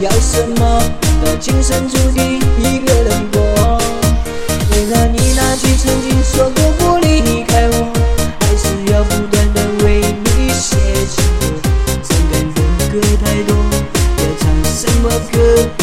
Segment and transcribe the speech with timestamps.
[0.00, 0.80] 要什么
[1.24, 3.40] 都今生注定一个人过，
[4.70, 7.92] 为了你那句曾经说过不离开我，
[8.38, 10.00] 还是要不断的为
[10.36, 10.76] 你写
[11.10, 11.58] 情歌，
[12.04, 12.60] 伤感的
[12.92, 13.56] 歌太多，
[14.18, 15.77] 要唱什么歌？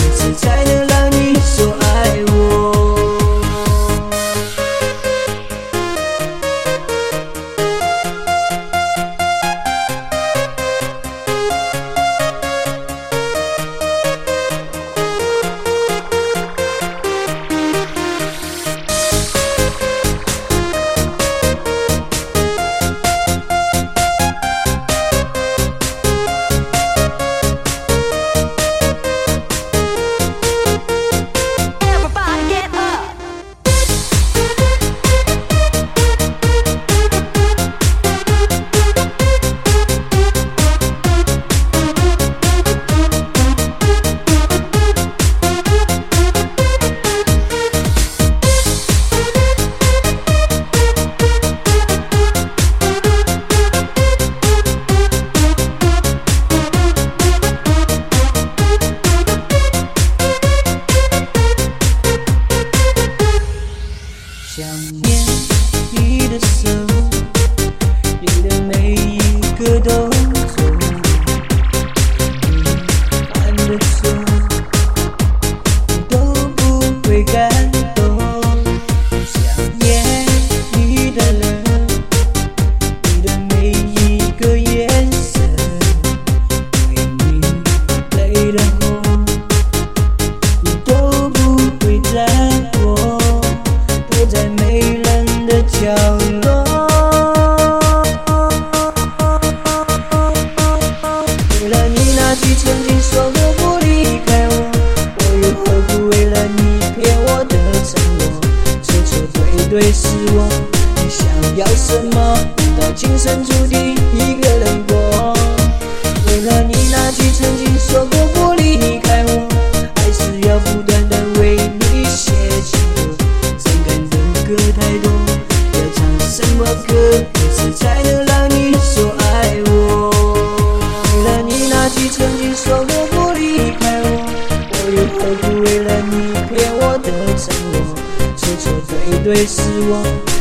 [95.67, 96.24] 角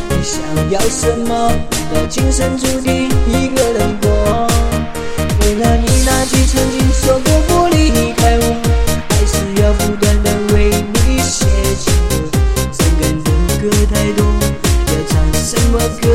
[0.09, 0.41] 你想
[0.71, 1.51] 要什么
[1.93, 4.47] 都今生注定一个人过。
[5.41, 8.43] 为了你那句曾经说过不离开，我
[9.09, 10.71] 还是要不断的为
[11.05, 11.45] 你写
[11.77, 12.13] 情歌。
[12.71, 13.29] 伤感的
[13.61, 13.63] 歌
[13.93, 14.25] 太多，
[14.87, 16.14] 要唱什么歌？